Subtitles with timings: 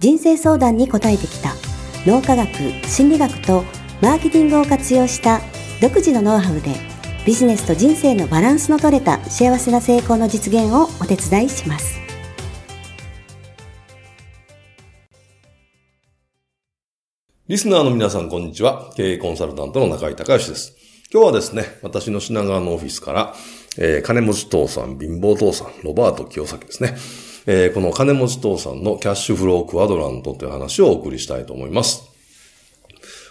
[0.00, 1.54] 人生相談に応えてきた
[2.06, 2.48] 脳科学、
[2.88, 3.64] 心理学と
[4.00, 5.42] マーケティングを活用した
[5.82, 6.74] 独自のノウハウで
[7.26, 12.00] ビジネスと人生のバランスの取れた幸せな成功の実現をお手伝いします。
[17.46, 18.94] リスナーの皆さん、こんにちは。
[18.96, 20.72] 経営コンサルタントの中井隆義です。
[21.12, 23.34] 今日はですね、私の品川のオフィスから、
[23.76, 26.96] えー、金持ち父さん、貧乏父さん、ロバート清崎ですね。
[27.46, 32.10] えー、この金持ち父さんのキャッシュフロークワドラントという話をお送りしたいと思います。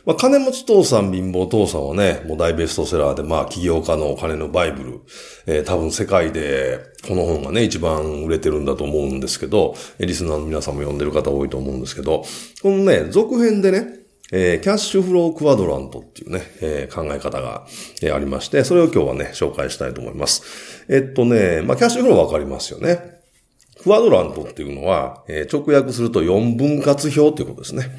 [0.05, 4.99] まあ、金持ち父さん、貧乏父さんはね、もう大ベストセラーで、まあ、起業家のお金のバイブル、
[5.45, 12.23] えー、多分世界でこの本がね、一番売れてるんだと思うんですけどえ、リスナーの皆さんも読んでる方多いと思うんですけど、
[12.61, 13.99] このね、続編でね、
[14.31, 17.65] えー、キャッシュフロークワドラントっていうね、えー、考え方が、
[18.01, 20.85] えー、ありまして、それを今日はね、紹介したいと思います。
[20.87, 23.18] えっとね、まあ、キャッシュフローわかりますよね。
[23.81, 27.89] クワドラントっていうのは、えー、直訳すると4分割表っていうことですね。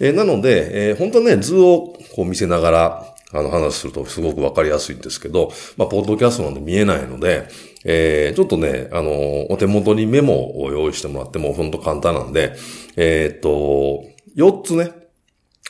[0.00, 7.48] えー、なので、えー、本当はね、図をこう見せながら、あの話するとすごくわかりやすいんですけど、まあ、ポッドキャストなんで見えないので、
[7.84, 12.54] えー、ちょっとね、あの、お手元にメモを用意してもらっても本当簡単なんで、
[12.96, 14.04] えー、っと、
[14.36, 14.92] 4つね、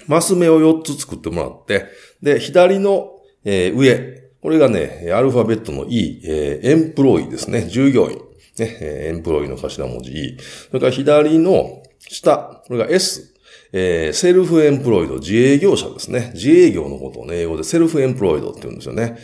[0.06, 1.86] マス目を4つ作ってもらって、
[2.22, 3.10] で、左の、
[3.44, 8.27] えー、上、これがね、アルファベットの E、えー、エンプロイですね、従業員。
[8.62, 10.36] ね、 employee の頭文字 E。
[10.68, 13.34] それから左の下、これが S。
[13.72, 16.30] えー、 self-employed、自営業者ですね。
[16.34, 19.18] 自営業のことをね、英語で self-employed って言うんですよね。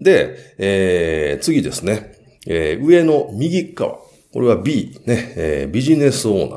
[0.00, 2.14] で、えー、次ですね。
[2.46, 3.98] えー、上の右側。
[4.32, 6.50] これは B、ね、えー、ビジネスオー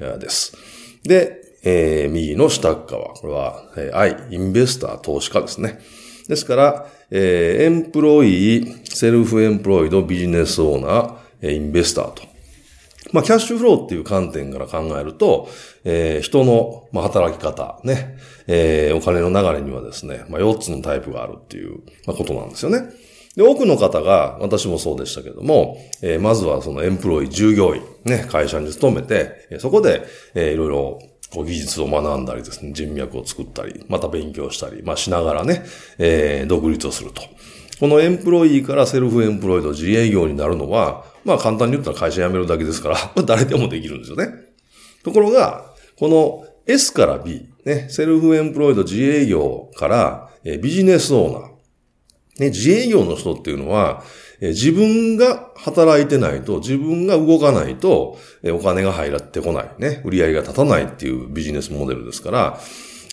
[0.00, 0.56] ナーです。
[1.04, 3.14] で、えー、右の下側。
[3.14, 5.78] これは、えー、I、 investor、投資家ですね。
[6.28, 11.14] ですから、えー、 employee、self-employed、ビジネスオーナー、
[11.52, 12.22] インベスターと。
[13.12, 15.48] まあ、キャッシュフローっていう観点から考えると、
[15.84, 18.16] えー、人の、まあ、働き方、ね、
[18.46, 22.90] えー、お金の流れにはですね、まあ、4つのタイプがあるっていう、まあ、ことなんですよね。
[23.36, 30.98] で、多くの方が、私もそうでしたけども、えー、まずはそのエンプロイ、従業員、ね、会社に勤めて、そこで、えー、いろいろ、
[31.32, 35.64] こう技術を学んだりですね、人脈を作ったり、また勉強したり、まあ、しながらね、
[35.98, 37.22] えー、独立をすると。
[37.80, 44.28] このエンプロイからセルフエンプロイド自営業になるのは、まあ簡単に言ったら会社辞めるだけですから、 誰でもできるんですよね。
[45.02, 51.42] ところが、この S から B、ね、セルフエンプロイド自営業から、えビジネスオーナー。
[52.40, 54.02] ね、自営業の人っていうのは、
[54.40, 59.70] え自分が働いてないと、自分が動かないと、えお金が入らってこない。
[59.78, 62.60] ね、売り上げが立たないっていうビジネスモデルですから、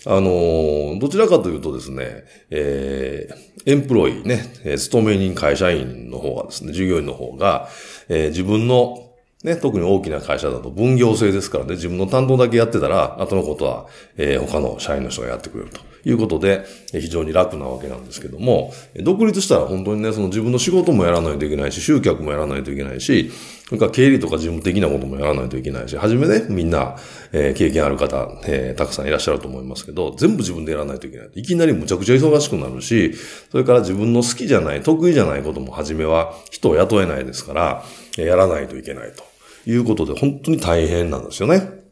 [0.06, 4.38] あの、どちらかというとですね、えー、エンプロイね、
[4.76, 7.68] 勤め人会社員の方がですね、従業員の方が、
[8.08, 9.11] えー、自分の
[9.42, 13.86] ね、特に大きな会社だと分業制ですからね、自分の担当だけやってたら、後のことは、
[14.16, 23.32] えー、他の社員の人がやってくれるということで、非常に楽なわけなんですけども、独立したら本当にね、その自分の仕事もやらないといけないし、集客もやらないといけないし、
[23.66, 26.96] それから経理とか事務的なこともやらないといけないし、はじめね、みんな、
[27.32, 31.30] えー、経験ある方、えー、たくさんいらっしゃると思いますけど、全部自分でやらないといけない。
[31.34, 33.14] いきなりむちゃくちゃ忙しくなるし、
[33.50, 37.84] それから自分の好きじゃない、得意じゃないこともはじめは人を雇えないですから、
[38.16, 39.31] やらないといけないと。
[39.66, 41.82] いうことで、本当に大変なんですよね。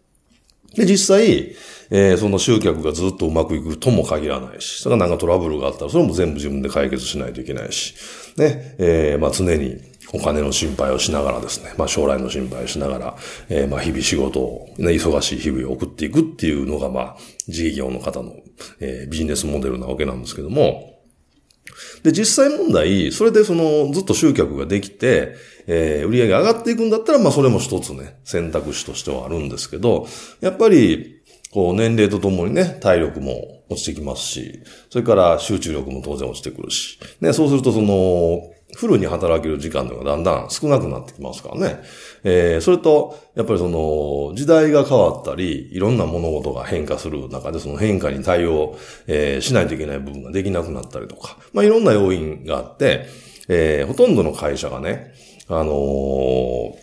[0.75, 1.55] で、実際、
[1.91, 7.95] えー、その集客がずっとうまくいくとも限らないし、それがなんかトラブルがあったら、それも全部自分で解決しないといけないし、
[8.37, 9.79] ね、えー、まあ常に
[10.13, 13.17] お金の心配をしながらですね、まあ将来の心配をしながら、
[13.49, 17.17] えー、まあ日々仕事を、ね、忙しい日々を送っていくっていうのが、まあ、
[17.49, 18.37] 自営業の方の、
[18.79, 20.90] えー、ビジネスモデルなわけなんですけども、
[22.03, 25.35] で、実際問題、それでその、ずっと集客ができて、
[25.67, 30.07] えー、売り上げ上がっていくんだったら、まあそれも一つね、選択肢としてはあるんですけど、
[30.41, 31.21] やっぱり、
[31.53, 41.81] こう年齢とともにね、体力も落ちてきますし、それから集中力も当然落ちてくるし、ね、そうするとその、フルに働ける時間というのがだんだん少なくなってきますからね。
[42.25, 48.77] えー、それと、やっぱりその、時代が変わったり、いろんな物事が変化する中で、その変化に対応、
[49.07, 53.07] えー、しないといけない部分ができなくなったりとか、まあいろんな要因があって、
[53.49, 55.13] えー、ほとんどの会社がね、
[55.49, 56.75] あのー、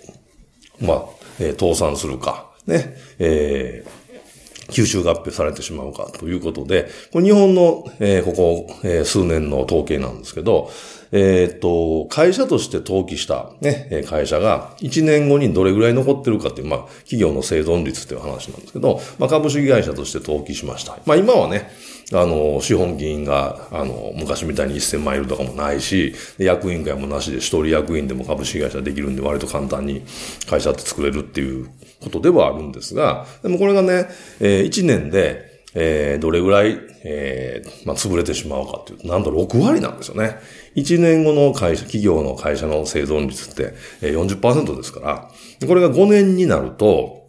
[0.82, 1.06] まあ、
[1.40, 10.70] えー、倒産するか、ね、えー、吸収合併されてしまうかということで、これ日本の、えー、ここ、えー、数年の統計なんですけど、
[11.12, 20.98] えっ、と、会社として登記したね、会社が1年後にどれぐらい残ってるかっていう、まあ、企業の生存率っていう話なんですけど、まあ、株式会社として登記しました。
[21.06, 21.70] まあ、今はね、
[22.14, 30.06] あの、資本金が、あの、昔みたいに1000万いるとかもないし、役員会もなしで一人役員でも株式会社できるんで割と簡単に
[30.50, 31.70] 会社って作れるっていう
[32.02, 34.08] ことではあるんですが、でもこれがね、
[34.40, 40.38] えー、1年で、えー、どれぐらい、えー、まあ、潰れてしまうかっていうと、なんと6割なんですよね。
[40.76, 45.32] 1年後の会社、企業の会社の生存率って、えー、40%ですから、
[45.68, 47.28] これが5年になると、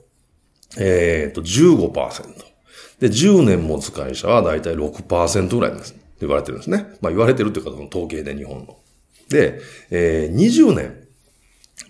[0.78, 2.48] えっ、ー、と、15%。
[3.00, 5.94] で、10年持つ会社はだいたい6%ぐらいです。
[6.20, 6.86] 言われてるんですね。
[7.00, 8.76] まあ言われてるというか、その統計で日本の。
[9.28, 11.06] で、えー、20年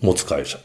[0.01, 0.59] 持つ会社。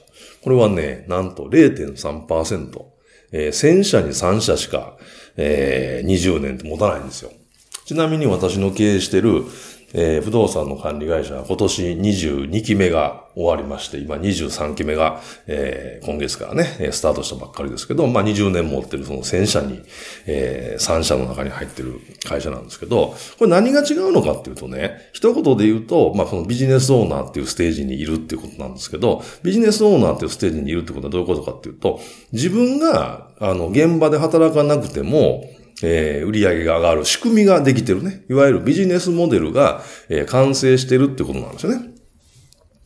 [0.43, 2.85] これはね、なんと0.3%。
[3.31, 4.97] えー、1000社に3社しか、
[5.37, 7.31] えー、20年って持たないんですよ。
[7.85, 9.43] ちなみに私の経営してる、
[9.93, 19.81] えー、不動産の管理会社は今年22期目が終わりまして、今23期目が、えー、今月からね、スタートしたばっかりですけど、まあ20年持ってるその1000社に、
[20.25, 31.99] えー、3社の中に入ってる会社なんですけど、これ何が違うのかっていうとね、一言で言うと、まあこのビジネスオーナーっていうステージにいるっていうことなんですけど、ビジネスオーナーっていうステージにいるってことはどういうことかっていうと、
[32.31, 35.49] 自分が、あの、現場で働かなくても、
[35.83, 38.23] えー、売り上げが上がる仕組みができてるね。
[38.29, 41.93] いわゆるビジネスモデルが、えー、完成してるってことなんですよね。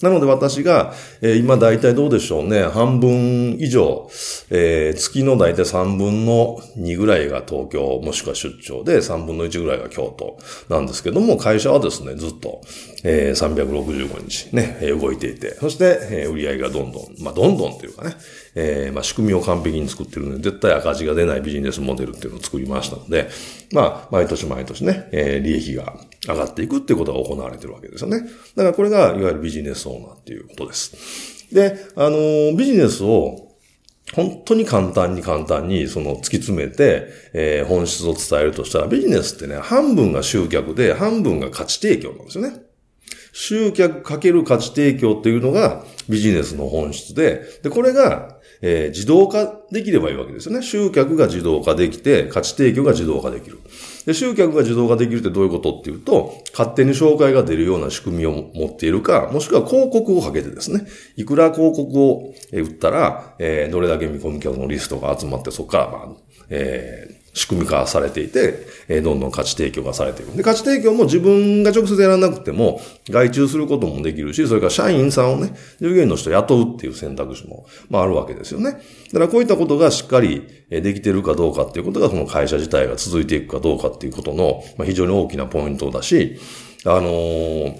[0.01, 2.63] なので私が、えー、今大体どうでしょうね。
[2.63, 4.09] 半分以上、
[4.51, 10.37] えー、月の大体3分の2ぐらいが東京、もしくは出張で3分の1ぐらいが京都
[10.69, 12.61] なんですけども、会社はですね、ずっと、
[13.03, 18.15] えー、365日ね、動いていて、そして、えー、売り上げがどんどん、まあ、どんどんっていうかね、
[18.55, 23.29] えー、まあ、仕組みを完璧に作ってるので、絶対赤字が出ないビジネスモデルっていうのを作りましたので、
[23.71, 28.21] まあ、毎年毎年ね、えー、利益が上がっていくっていうことが行われてるわけですよね。
[28.55, 31.53] だからこれが、いわゆるビジネスオーナーっていうことです。
[31.53, 33.47] で、あのー、ビジネスを
[34.13, 42.66] 本当に簡単に簡単にその突き詰めて、えー、本質を伝えるとしたらビジネスってね、半分が集客で半分が価値提供なんですよね。
[43.39, 50.63] 集客かける価値提供っていうのがビジネスの本質で、で、これがえー、自動化できればいいわけですよね。
[50.63, 53.59] 集客が自動化できて、価値提供が自動化できる。
[54.05, 66.07] で、集客が自動化できるってどういうことっていうと、勝手に紹介が出るような仕組みを持っているか、もしくは広告をかけてですね、いくら広告を売ったら、えー、どれだけ見込み客のリストが集まって、そこから、まあ、
[66.49, 70.35] えー、仕組み化されていて、え、どんどん価値提供がされている。
[70.35, 78.71] で、価値提供も自分が直接やらなくても、外注することもできるし、それから社員さんをね、従業員の人を雇うっていう選択肢も、まああるわけですよね。
[78.71, 86.39] だからこういったことがしっかりできてるかどうかっていうことが、その会社自体が続いていくかどうかっていうことの、まあ、非常に大きなポイントだし、
[86.85, 87.75] あのー、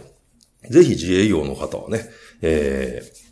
[0.69, 2.05] ぜひ自営業の方はね、
[2.43, 3.26] えー、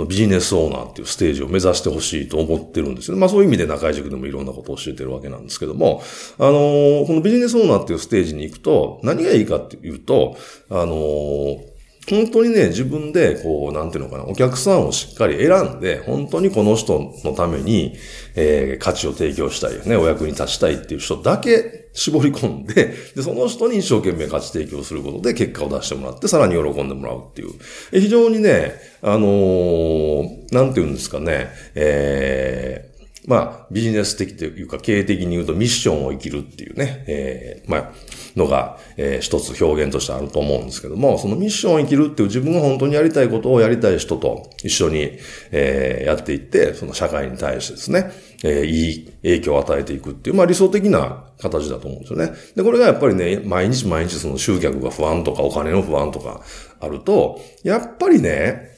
[0.00, 3.16] のビジネスオーナーっていうステージを目指してほしいと思ってるんですよ。
[3.16, 6.02] まあそういう意味で中井塾でもいろんなことを教えてるわけなんですけども、
[6.38, 10.36] あのー、このビジネスオーナーっていうステージに行くと、何がいいかっていうと、
[10.70, 11.76] あのー
[12.08, 17.96] 本当にね、自分で、こう、なんていうのかな、お客さんをしっかり選んで、本当にこの人のために、
[18.36, 27.50] えー、価値を提供したい、ね、お役に立ちたいっていう人だけ絞り込んで、で、その人に一生懸命価値提供することで結果を出してもらって、さらに喜んでもらうっていう。
[27.90, 32.95] 非常にね、あのー、なんて言うんですかね、えー、
[33.26, 37.92] まあ、ビジネス的というか、経営的に言うとミッションを生きるっていうね、えー、まあ、
[38.36, 45.18] のが、えー、一つ表現としてあると思うんですけども、そのミッションを生きるっていう自分が本当にやりたいことをやりたい人と一緒に、
[45.50, 48.12] えー、やっていって、その社会に対してですね、
[48.44, 52.32] えー、いい影響を与えていくっていう、まあ理想的な形だと思うんですよね。
[52.54, 56.42] で、これがやっぱりね、毎日毎日その集客が不安とかお金の不安とか
[56.80, 58.76] あると、やっぱりね、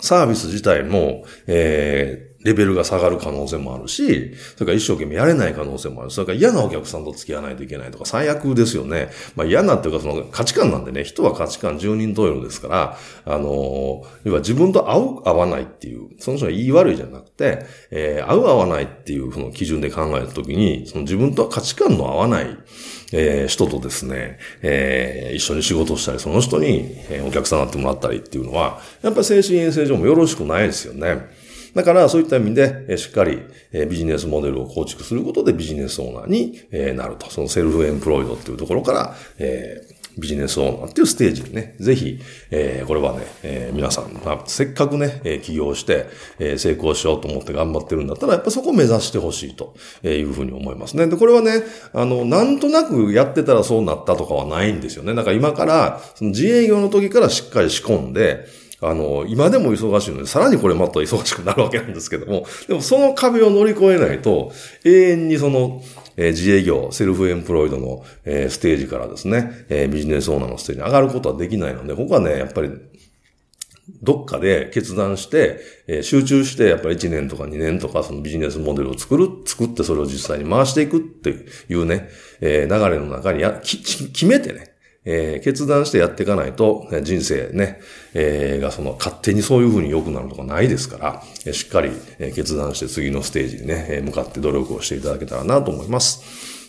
[0.00, 6.10] サービス自体も、えー、レベルが下がる可能性もあるし、それから一生懸命やれない可能性もある。
[6.10, 9.10] それから嫌なお客さんと付き合わないといけないとか、最悪ですよね。
[9.36, 22.56] まあ嫌なっていうかその価値観なんでね、人は価値観十人十色ですから、あの要は自分と合う合わないっていう、その人が言い悪いじゃなくて、えー、合う合わないっていうその基準で考えたときに、その自分とは価値観の合わない、
[23.12, 31.42] えー、人とですね、えー、一緒に仕事したり、その人に、えー、お客さんになってもらったりっていうのは、やっぱり精神衛生上もよろしくないですよね。
[31.74, 33.42] だからそういった意味で、しっかり
[33.88, 37.30] ビジネスモデルを構築することでビジネスオーナーになると。
[37.30, 39.86] そのセルフエンプロイドっていうところから、え
[40.18, 46.06] ビジネスオーナーっていうステージにね、ぜひ、えー、これはね、えー、皆さん、まあ、せっかくね、えー、起業して、
[46.38, 51.06] えー、成功しようと思って頑張ってるんだったら、やっぱそこを目指してほしいというふうに思いますね。
[51.06, 51.62] で、これはね、
[51.94, 55.14] あの、なんとなくやってたらそうなったとかはないんですよね。
[55.14, 58.46] だから今から、その自営業の時からしっかり仕込んで、
[58.82, 64.52] あの、今でも忙しいので、さらにこれまた忙しくなるわけなんですけども、でもその壁を乗り越えないと、
[64.84, 65.82] 永遠にその、
[66.16, 72.70] えー、自営業、セルフエンプロイドの、えー、ステージからですね、えー、ビジネスオーナーのステージに上がることはできないので、ここはね、やっぱり、
[74.00, 82.08] どっかで決断して、えー、集中して、やっぱり1年とか2年とか、そのビジネスモデルを作る、作ってそれを実際に回していくっていうね、
[82.40, 84.71] えー、流れの中にや、き、決めてね、
[85.04, 87.80] えー、決断してやっていかないと、人生ね、
[88.14, 91.90] えー、がその勝手にそういうふうに良くなるとかないですから、しっかり
[92.34, 96.22] 決断して次のステージにね、向かって努力をしていただけたらなと思います。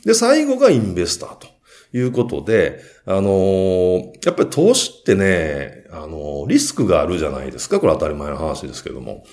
[0.05, 1.47] で、最後がインベスターと
[1.93, 7.79] いうことで、あのー、やっぱり投資ってね、あのー、リスクがあるじゃないですか。
[7.79, 9.23] これ当たり前の話ですけども。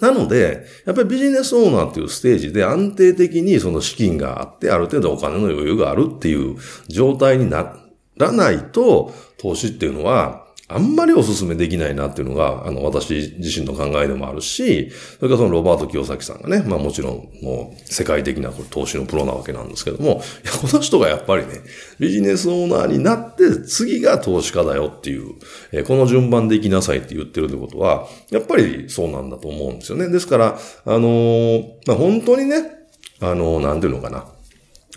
[0.00, 6.56] なので、やっぱりビジネスオーナーっていうステージで安定的にその資金があって、ある程度お金の余裕があるっていう
[6.88, 7.76] 状態にな
[8.16, 21.60] らないと、投資っていうのは、あんまりお勧めできないなっていうのが、あの、私自身の考えでもあるし、それからそのロバート・キヨサキさんがね、まあもちろん、もう世界的な投資のプロなわけなんですけども、いや、この人がやっぱりね、
[21.98, 25.34] ビジネスオーナーになって、次が投資家だよっていう、
[25.72, 30.08] えこの順番で行きなさいって言ってるってことは、やっぱりそうなんだと思うんですよね。
[30.08, 32.86] ですから、あのー、まあ本当にね、
[33.20, 34.33] あのー、なんていうのかな。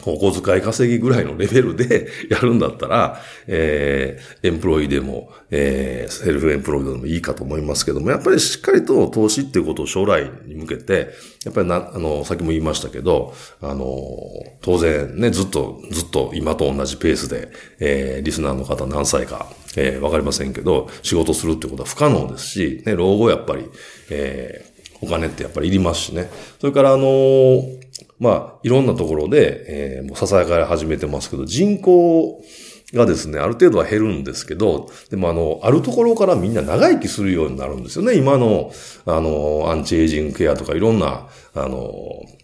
[0.05, 11.13] お小遣い稼ぎぐらいのレベルでやるんだったら、えー、 employee でも、えー、 self-employed でもいいかと思いますけども、やっぱりしっかりと投資っていうことを将来に向けて、
[11.45, 13.87] やっぱりな、あの、さっきも言いましたけど、あの、
[14.61, 17.49] 当然ね、ずっと、ずっと今と同じペースで、
[17.79, 23.65] えー、リスナーの方何歳か、えー、わかりませんけど、仕事するってことは不可能ですし、ね、老後やっぱり、
[24.11, 26.29] えー、お金ってやっぱりいりますしね。
[26.59, 27.87] それからあのー
[28.19, 32.43] まあ、いろんなところで、えー、もうささやかれ始めてますけど、人口
[32.93, 38.15] がですね、ある程度は減るんですけど、でもあの、あるところからみんな長生きするようになるんですよね。
[38.15, 38.71] 今の、
[39.05, 41.91] あの、アンチエイジングケアとかいろんな、あの、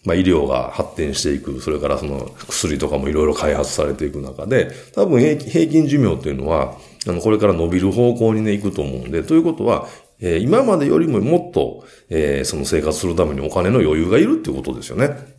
[0.06, 6.75] まあ、医療が発展していく、それからその薬とかもいろいろ開発されていく中で、多分平均寿命っていうのは、
[7.08, 9.88] あの、これから伸びる方向にね、行くと思うんで、ということは、
[10.20, 15.33] えー、今までよりももっと、えー、その生活するためにお金の余裕がいるっていうことですよね。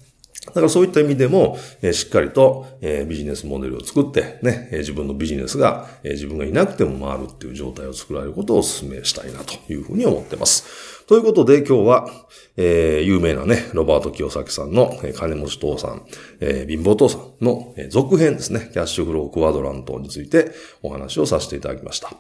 [0.47, 11.05] だからそういった意味でも、えー、しっかりと、えー、ビジネスモデルを作って、ね、えー、自分のビジネスが、えー、自分がいなくても回るっていう状態を作られることをお勧めしたいなというふうに思ってます。
[11.07, 12.09] ということで今日は、
[12.57, 16.07] えー、有名なね、ロバート清崎さんの、えー、金持ち父さん、
[16.41, 20.51] えー、貧乏父さんの、えー、続編ですね、キャッシュフロークワドラントについて
[20.83, 22.11] お話をさせていただきました。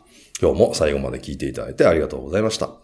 [0.40, 2.83] 今日も最後まで聞いていただいてありがとうございました。